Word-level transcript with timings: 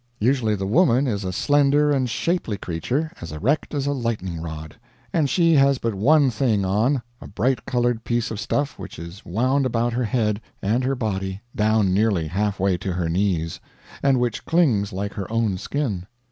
Usually 0.19 0.55
the 0.55 0.65
woman 0.65 1.05
is 1.05 1.23
a 1.23 1.31
slender 1.31 1.91
and 1.91 2.09
shapely 2.09 2.57
creature, 2.57 3.11
as 3.21 3.31
erect 3.31 3.75
as 3.75 3.85
a 3.85 3.91
lightning 3.93 4.41
rod, 4.41 4.75
and 5.13 5.29
she 5.29 5.53
has 5.53 5.77
but 5.77 5.93
one 5.93 6.31
thing 6.31 6.65
on 6.65 7.03
a 7.21 7.27
bright 7.27 7.67
colored 7.67 8.03
piece 8.03 8.31
of 8.31 8.39
stuff 8.39 8.79
which 8.79 8.97
is 8.97 9.23
wound 9.23 9.63
about 9.63 9.93
her 9.93 10.05
head 10.05 10.41
and 10.59 10.83
her 10.85 10.95
body 10.95 11.41
down 11.55 11.93
nearly 11.93 12.25
half 12.25 12.59
way 12.59 12.77
to 12.79 12.93
her 12.93 13.09
knees, 13.09 13.59
and 14.01 14.19
which 14.19 14.43
clings 14.45 14.91
like 14.91 15.13
her 15.13 15.31
own 15.31 15.55
skin. 15.59 16.07